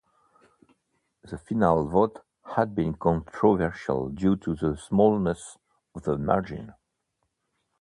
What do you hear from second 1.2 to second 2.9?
The finale vote had